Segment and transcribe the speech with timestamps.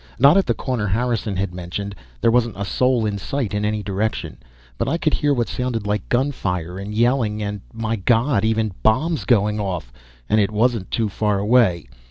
[0.17, 3.83] Not at the corner Harrison had mentioned there wasn't a soul in sight in any
[3.83, 4.39] direction.
[4.79, 9.25] But I could hear what sounded like gunfire and yelling, and, my God, even bombs
[9.25, 9.93] going off!
[10.27, 11.87] And it wasn't too far away.